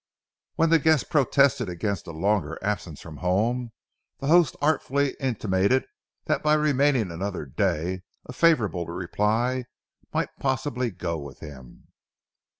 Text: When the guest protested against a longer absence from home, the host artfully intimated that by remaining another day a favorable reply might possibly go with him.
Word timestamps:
When 0.55 0.71
the 0.71 0.79
guest 0.79 1.11
protested 1.11 1.69
against 1.69 2.07
a 2.07 2.11
longer 2.11 2.57
absence 2.63 3.01
from 3.01 3.17
home, 3.17 3.71
the 4.17 4.25
host 4.25 4.55
artfully 4.59 5.15
intimated 5.19 5.85
that 6.25 6.41
by 6.41 6.55
remaining 6.55 7.11
another 7.11 7.45
day 7.45 8.01
a 8.25 8.33
favorable 8.33 8.87
reply 8.87 9.65
might 10.11 10.39
possibly 10.39 10.89
go 10.89 11.19
with 11.19 11.41
him. 11.41 11.89